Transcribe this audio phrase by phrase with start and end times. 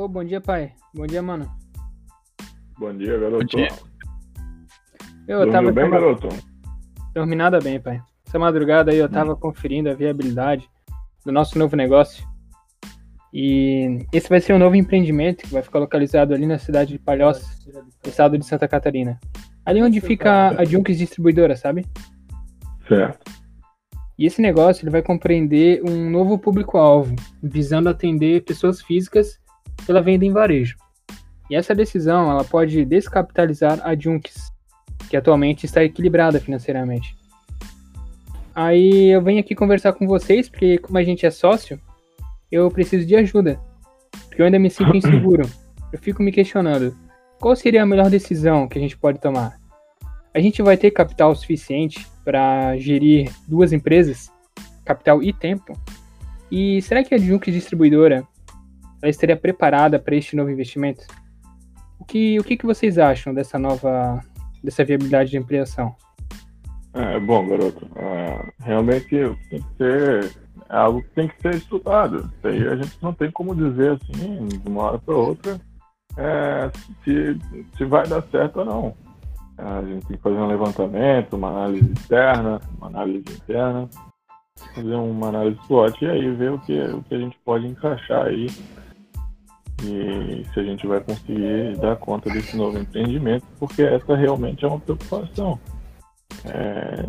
[0.00, 0.72] Ô, bom dia, pai.
[0.94, 1.46] Bom dia, mano.
[2.78, 3.44] Bom dia, garoto.
[3.44, 3.68] Bom dia.
[5.28, 6.28] Eu Dormiu tava bem, garoto?
[7.12, 8.00] Dormi nada bem, pai.
[8.26, 10.66] Essa madrugada aí eu tava conferindo a viabilidade
[11.22, 12.26] do nosso novo negócio.
[13.30, 16.98] E esse vai ser um novo empreendimento que vai ficar localizado ali na cidade de
[16.98, 17.46] Palhoça,
[18.02, 19.20] no estado de Santa Catarina.
[19.66, 21.84] Ali onde fica a Junks Distribuidora, sabe?
[22.88, 23.30] Certo.
[24.18, 29.38] E esse negócio ele vai compreender um novo público-alvo, visando atender pessoas físicas
[29.86, 30.76] pela venda em varejo.
[31.50, 34.52] E essa decisão ela pode descapitalizar a Junks,
[35.08, 37.16] que atualmente está equilibrada financeiramente.
[38.54, 41.80] Aí eu venho aqui conversar com vocês, porque como a gente é sócio,
[42.50, 43.60] eu preciso de ajuda.
[44.28, 45.48] Porque eu ainda me sinto inseguro.
[45.92, 46.96] Eu fico me questionando,
[47.40, 49.58] qual seria a melhor decisão que a gente pode tomar?
[50.32, 54.30] A gente vai ter capital suficiente para gerir duas empresas,
[54.84, 55.72] capital e tempo?
[56.50, 58.24] E será que a Junks Distribuidora
[59.02, 61.06] ela estaria preparada para este novo investimento?
[61.98, 64.20] O que, o que, que vocês acham dessa nova
[64.62, 65.94] dessa viabilidade de ampliação?
[66.92, 69.08] É, bom, garoto, é, realmente
[69.48, 70.32] tem que ser
[70.70, 72.30] é algo que tem que ser estudado.
[72.36, 75.60] Isso aí a gente não tem como dizer assim, de uma hora para outra,
[76.16, 76.70] é,
[77.04, 77.36] se,
[77.76, 78.94] se vai dar certo ou não.
[79.58, 83.88] É, a gente tem que fazer um levantamento, uma análise externa, uma análise interna,
[84.74, 88.26] fazer uma análise SWOT e aí ver o que, o que a gente pode encaixar
[88.26, 88.46] aí
[89.82, 94.68] e se a gente vai conseguir dar conta desse novo empreendimento, porque essa realmente é
[94.68, 95.58] uma preocupação.
[96.44, 97.06] É,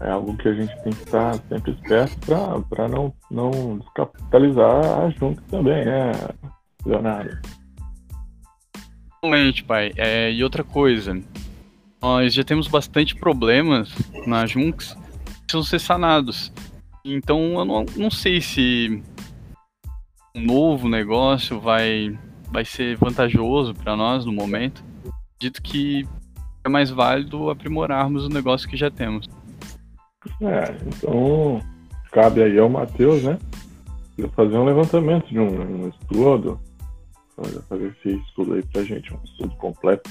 [0.00, 5.10] é algo que a gente tem que estar sempre esperto para não, não descapitalizar a
[5.10, 6.12] Junta também, né,
[6.84, 7.38] Leonardo?
[9.22, 9.92] Realmente, pai.
[9.96, 11.20] É, e outra coisa,
[12.00, 13.92] nós já temos bastante problemas
[14.26, 14.94] na Junks
[15.24, 16.52] que precisam ser sanados.
[17.04, 19.02] Então eu não, não sei se
[20.34, 22.16] um novo negócio vai,
[22.50, 24.84] vai ser vantajoso para nós no momento.
[25.38, 26.06] Dito que
[26.64, 29.28] é mais válido aprimorarmos o negócio que já temos.
[30.42, 31.60] É, então
[32.12, 33.38] cabe aí ao Matheus, né?
[34.34, 36.60] Fazer um levantamento de um, um estudo,
[37.68, 40.10] fazer esse estudo aí pra gente, um estudo completo.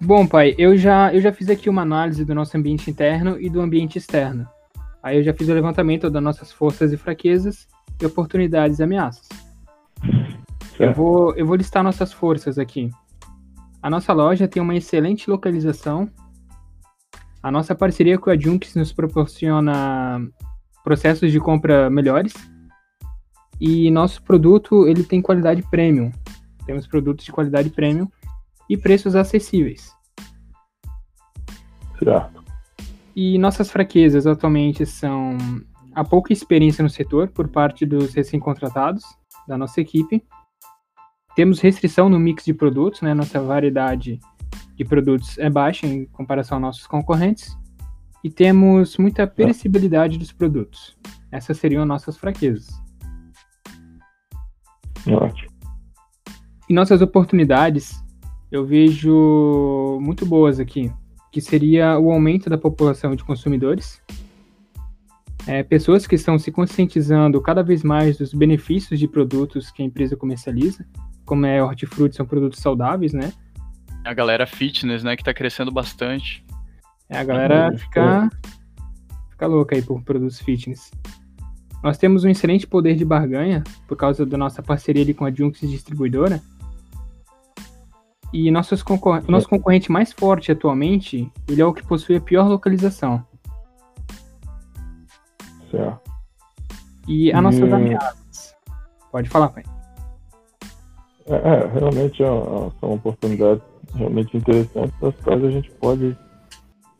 [0.00, 3.50] Bom, pai, eu já, eu já fiz aqui uma análise do nosso ambiente interno e
[3.50, 4.46] do ambiente externo.
[5.02, 7.66] Aí eu já fiz o levantamento das nossas forças e fraquezas
[8.06, 9.28] oportunidades e ameaças.
[10.78, 12.90] Eu vou, eu vou listar nossas forças aqui.
[13.82, 16.10] A nossa loja tem uma excelente localização.
[17.42, 20.20] A nossa parceria com a Junks nos proporciona
[20.84, 22.32] processos de compra melhores.
[23.60, 26.10] E nosso produto ele tem qualidade premium.
[26.66, 28.08] Temos produtos de qualidade premium
[28.68, 29.92] e preços acessíveis.
[31.98, 32.42] Certo.
[33.14, 35.36] E nossas fraquezas atualmente são
[35.94, 39.04] a pouca experiência no setor por parte dos recém-contratados
[39.46, 40.24] da nossa equipe.
[41.34, 43.14] Temos restrição no mix de produtos, né?
[43.14, 44.20] Nossa variedade
[44.74, 47.56] de produtos é baixa em comparação aos nossos concorrentes.
[48.24, 50.96] E temos muita perecibilidade dos produtos.
[51.30, 52.68] Essas seriam nossas fraquezas.
[55.08, 55.50] Ótimo.
[56.68, 58.02] E nossas oportunidades,
[58.50, 60.92] eu vejo muito boas aqui,
[61.32, 64.00] que seria o aumento da população de consumidores,
[65.46, 69.86] é, pessoas que estão se conscientizando cada vez mais dos benefícios de produtos que a
[69.86, 70.86] empresa comercializa,
[71.24, 73.32] como é hortifruti, são produtos saudáveis, né?
[74.04, 76.44] A galera fitness, né, que tá crescendo bastante.
[77.08, 78.30] É, a galera fica,
[79.30, 80.90] fica louca aí por produtos fitness.
[81.82, 85.30] Nós temos um excelente poder de barganha por causa da nossa parceria ali com a
[85.30, 86.40] Junks Distribuidora.
[88.32, 92.48] E nossos concor nosso concorrente mais forte atualmente, ele é o que possui a pior
[92.48, 93.26] localização.
[95.72, 96.12] Certo.
[97.08, 97.74] E as nossas Hum.
[97.74, 98.54] ameaças.
[99.10, 99.64] Pode falar, pai.
[101.26, 103.62] É, é, realmente é uma- são oportunidades
[103.94, 106.16] realmente interessantes das quais a gente pode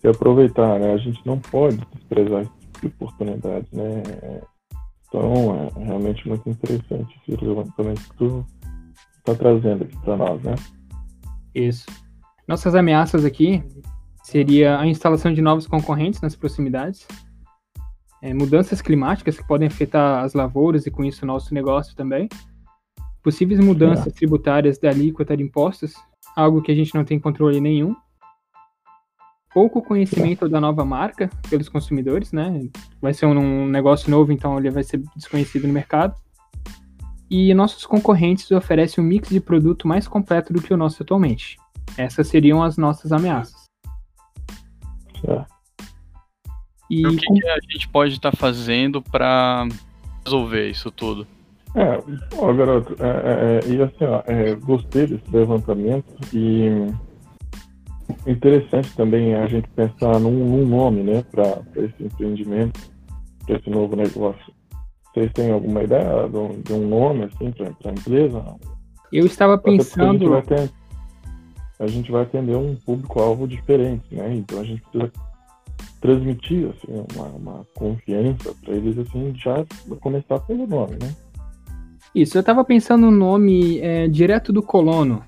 [0.00, 0.92] se aproveitar, né?
[0.94, 4.02] A gente não pode desprezar esse tipo de oportunidade, né?
[5.08, 8.46] Então, é realmente muito interessante esse levantamento que tu
[9.18, 10.54] está trazendo aqui para nós, né?
[11.54, 11.86] Isso.
[12.48, 13.62] Nossas ameaças aqui
[14.22, 17.06] seria a instalação de novos concorrentes nas proximidades,
[18.22, 22.28] é, mudanças climáticas que podem afetar as lavouras e com isso o nosso negócio também,
[23.20, 25.94] possíveis mudanças tributárias da alíquota de impostos,
[26.36, 27.94] algo que a gente não tem controle nenhum,
[29.52, 32.68] pouco conhecimento da nova marca pelos consumidores, né?
[33.00, 36.14] Vai ser um negócio novo, então ele vai ser desconhecido no mercado.
[37.28, 41.56] E nossos concorrentes oferecem um mix de produto mais completo do que o nosso atualmente.
[41.96, 43.64] Essas seriam as nossas ameaças.
[45.20, 45.51] Certo.
[46.92, 49.66] E o que, que a gente pode estar fazendo para
[50.22, 51.26] resolver isso tudo?
[51.74, 51.98] É,
[52.36, 56.04] ó, garoto, é, é, é, e assim, ó, é, gostei desse levantamento
[56.34, 56.86] e
[58.26, 62.78] interessante também a gente pensar num, num nome, né, para esse empreendimento,
[63.46, 64.52] para esse novo negócio.
[65.14, 68.44] Vocês têm alguma ideia de um, de um nome, assim, para a empresa?
[69.10, 70.34] Eu estava pensando...
[70.34, 70.70] A gente, ter,
[71.78, 75.10] a gente vai atender um público-alvo diferente, né, então a gente precisa
[76.02, 79.64] transmitir, assim, uma, uma confiança para eles, assim, já
[80.00, 81.14] começar pelo nome, né.
[82.14, 85.24] Isso, eu estava pensando no nome é, direto do colono.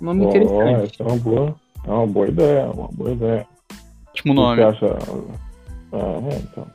[0.00, 1.02] Um nome oh, interessante.
[1.02, 3.46] É uma boa, é uma boa ideia, uma boa ideia.
[4.08, 4.62] Último nome.
[4.62, 4.98] Você acha?
[5.92, 6.66] Ah, é, então.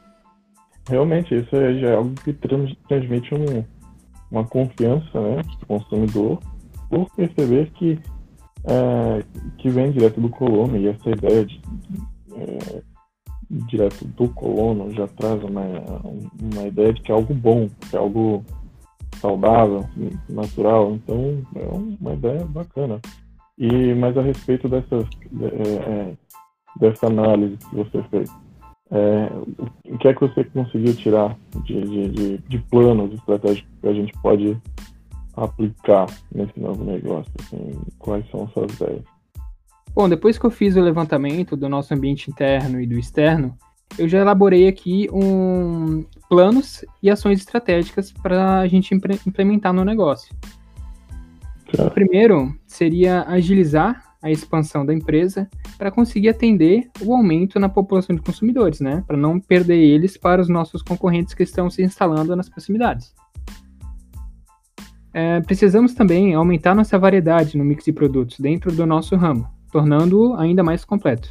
[0.89, 3.63] Realmente, isso já é algo que trans, transmite um,
[4.29, 6.39] uma confiança né, do consumidor
[6.89, 7.97] por perceber que,
[8.65, 9.23] é,
[9.57, 11.59] que vem direto do colono e essa ideia de,
[12.43, 12.81] é,
[13.67, 15.63] direto do colono já traz uma,
[16.41, 18.43] uma ideia de que é algo bom, que é algo
[19.19, 19.85] saudável,
[20.29, 20.93] natural.
[20.93, 21.67] Então é
[22.01, 22.99] uma ideia bacana.
[23.57, 25.05] E mas a respeito dessas
[25.41, 26.17] é, é,
[26.79, 28.29] dessa análise que você fez,
[28.91, 29.29] é,
[29.91, 33.93] o que é que você conseguiu tirar de, de, de, de planos estratégicos que a
[33.93, 34.57] gente pode
[35.35, 37.31] aplicar nesse novo negócio?
[37.39, 39.12] Assim, quais são suas ideias?
[39.95, 43.55] Bom, depois que eu fiz o levantamento do nosso ambiente interno e do externo,
[43.97, 48.95] eu já elaborei aqui um planos e ações estratégicas para a gente
[49.27, 50.35] implementar no negócio.
[51.77, 58.15] O primeiro seria agilizar a expansão da empresa para conseguir atender o aumento na população
[58.15, 59.03] de consumidores, né?
[59.05, 63.13] Para não perder eles para os nossos concorrentes que estão se instalando nas proximidades.
[65.13, 70.35] É, precisamos também aumentar nossa variedade no mix de produtos dentro do nosso ramo, tornando-o
[70.35, 71.27] ainda mais completo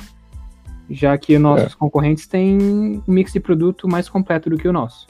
[0.93, 1.77] já que nossos é.
[1.77, 5.07] concorrentes têm um mix de produto mais completo do que o nosso.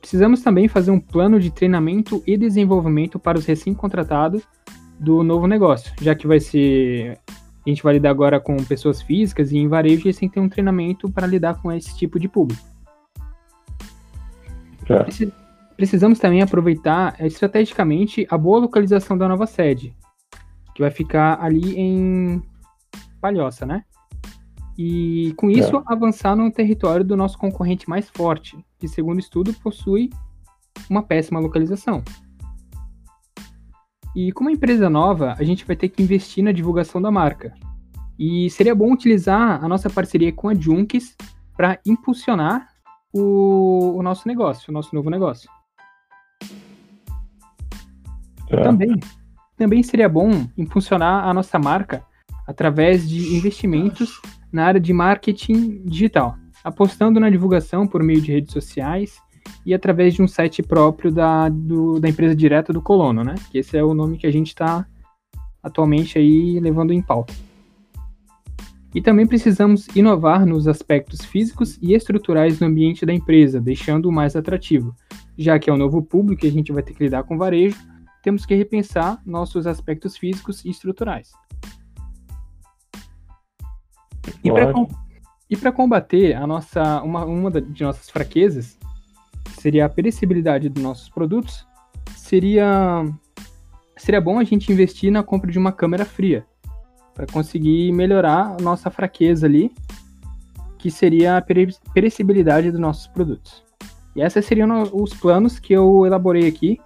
[0.00, 4.42] Precisamos também fazer um plano de treinamento e desenvolvimento para os recém-contratados
[4.98, 7.18] do novo negócio, já que vai ser.
[7.64, 10.48] A gente vai lidar agora com pessoas físicas e em varejo têm que ter um
[10.48, 12.62] treinamento para lidar com esse tipo de público.
[14.88, 15.04] É.
[15.76, 19.92] Precisamos também aproveitar estrategicamente a boa localização da nova sede,
[20.76, 22.42] que vai ficar ali em
[23.18, 23.82] Palhoça, né?
[24.76, 25.82] E com isso é.
[25.86, 30.10] avançar no território do nosso concorrente mais forte, que segundo estudo possui
[30.90, 32.04] uma péssima localização.
[34.14, 37.54] E como empresa nova, a gente vai ter que investir na divulgação da marca.
[38.18, 41.16] E seria bom utilizar a nossa parceria com a Junks
[41.56, 42.68] para impulsionar
[43.14, 45.48] o, o, nosso negócio, o nosso novo negócio.
[48.50, 48.62] É.
[48.62, 48.94] Também,
[49.56, 52.02] também seria bom impulsionar a nossa marca
[52.46, 54.20] através de investimentos
[54.52, 59.18] na área de marketing digital, apostando na divulgação por meio de redes sociais
[59.64, 63.34] e através de um site próprio da, do, da empresa direta do Colono, né?
[63.50, 64.86] Que esse é o nome que a gente está
[65.62, 67.34] atualmente aí levando em pauta.
[68.94, 74.34] E também precisamos inovar nos aspectos físicos e estruturais do ambiente da empresa, deixando-o mais
[74.34, 74.94] atrativo.
[75.36, 77.76] Já que é um novo público e a gente vai ter que lidar com varejo,
[78.26, 81.30] temos que repensar nossos aspectos físicos e estruturais.
[85.48, 88.76] E para combater a nossa, uma, uma de nossas fraquezas,
[89.44, 91.64] que seria a perecibilidade dos nossos produtos,
[92.16, 93.04] seria,
[93.96, 96.44] seria bom a gente investir na compra de uma câmera fria,
[97.14, 99.70] para conseguir melhorar a nossa fraqueza ali,
[100.78, 101.44] que seria a
[101.94, 103.62] perecibilidade dos nossos produtos.
[104.16, 106.80] E esses seriam os planos que eu elaborei aqui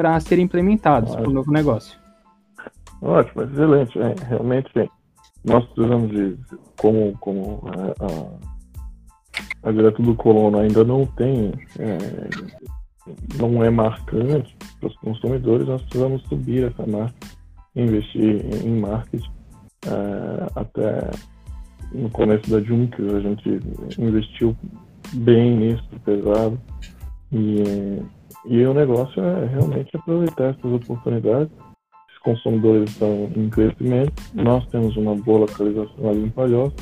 [0.00, 1.98] para serem implementados para o novo negócio.
[3.02, 3.98] Ótimo, excelente.
[3.98, 4.70] É, realmente,
[5.44, 6.38] nós precisamos de,
[6.78, 11.98] como, como a, a, a direto do colono ainda não tem, é,
[13.38, 17.14] não é marcante para os consumidores, nós precisamos subir essa marca,
[17.76, 19.30] investir em marketing.
[19.86, 21.10] É, até
[21.92, 23.60] no começo da Junker a gente
[23.98, 24.56] investiu
[25.12, 26.58] bem nisso, pesado.
[27.30, 28.00] E,
[28.46, 31.52] e o negócio é realmente aproveitar essas oportunidades.
[32.22, 36.76] Consumidores estão em crescimento, nós temos uma boa localização ali em Palhoça,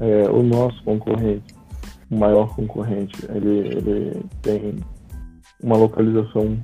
[0.00, 1.54] é, o nosso concorrente,
[2.10, 4.76] o maior concorrente, ele, ele tem
[5.62, 6.58] uma localização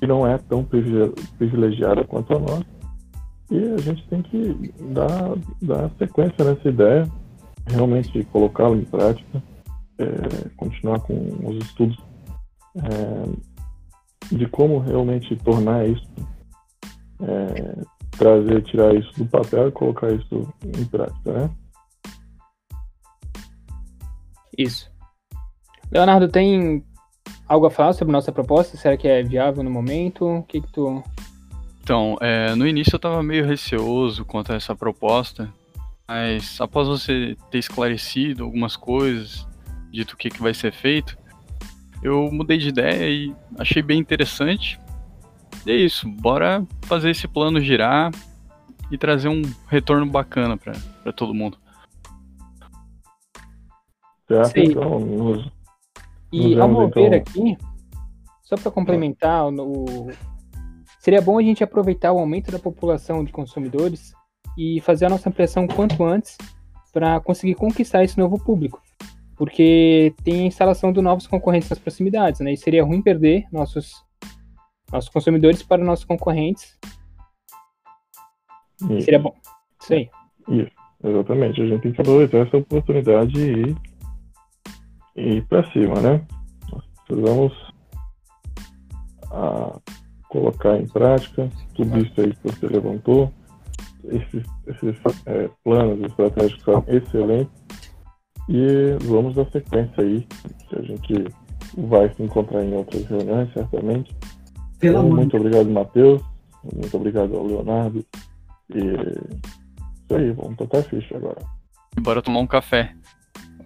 [0.00, 0.64] que não é tão
[1.38, 2.66] privilegiada quanto a nossa,
[3.52, 7.08] e a gente tem que dar, dar sequência nessa ideia,
[7.68, 9.40] realmente colocá-la em prática,
[9.98, 11.96] é, continuar com os estudos
[12.76, 13.55] é,
[14.30, 16.06] de como realmente tornar isso
[17.20, 17.82] é,
[18.16, 21.50] trazer, tirar isso do papel e colocar isso em prática, né?
[24.56, 24.90] Isso.
[25.90, 26.84] Leonardo, tem
[27.46, 28.76] algo a falar sobre nossa proposta?
[28.76, 30.26] Será que é viável no momento?
[30.26, 31.02] O que, que tu.
[31.82, 35.48] Então, é, no início eu estava meio receoso quanto a essa proposta,
[36.08, 39.46] mas após você ter esclarecido algumas coisas,
[39.90, 41.16] dito o que, que vai ser feito,
[42.06, 44.80] eu mudei de ideia e achei bem interessante.
[45.66, 48.12] E é isso, bora fazer esse plano girar
[48.90, 51.58] e trazer um retorno bacana para todo mundo.
[54.28, 54.60] Certo, Sim.
[54.70, 55.50] então nos,
[56.32, 57.18] E nos ao meu ver então...
[57.18, 57.58] aqui,
[58.42, 60.08] só para complementar, o,
[61.00, 64.12] seria bom a gente aproveitar o aumento da população de consumidores
[64.56, 66.38] e fazer a nossa impressão quanto antes
[66.92, 68.80] para conseguir conquistar esse novo público.
[69.36, 72.52] Porque tem a instalação de novos concorrentes nas proximidades, né?
[72.52, 73.92] E seria ruim perder nossos,
[74.90, 76.78] nossos consumidores para nossos concorrentes.
[78.90, 79.02] Isso.
[79.02, 79.34] Seria bom.
[79.82, 80.10] Isso aí.
[80.48, 80.70] Isso,
[81.04, 81.60] exatamente.
[81.60, 83.76] A gente tem que aproveitar essa oportunidade e
[85.16, 86.22] e para cima, né?
[86.70, 87.52] Nós precisamos
[89.32, 89.80] ah,
[90.28, 93.32] colocar em prática tudo isso aí que você levantou.
[94.04, 97.65] Esses, esses é, planos estratégicos são excelentes
[98.48, 100.26] e vamos dar sequência aí,
[100.68, 101.24] que a gente
[101.76, 104.14] vai se encontrar em outras reuniões, certamente.
[104.78, 106.22] Pelo então, muito obrigado, Matheus.
[106.74, 108.04] Muito obrigado ao Leonardo.
[108.74, 111.38] E isso aí, vamos tocar a ficha agora.
[112.00, 112.94] Bora tomar um café.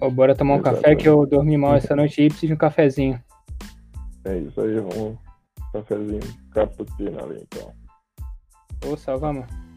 [0.00, 2.56] Oh, bora tomar um café que eu dormi mal essa noite e preciso de um
[2.56, 3.20] cafezinho.
[4.24, 4.96] É isso aí, vamos.
[4.96, 5.16] Um
[5.72, 6.20] cafezinho
[6.52, 7.72] cappuccino ali então.
[8.90, 9.69] Ô, salva, mano.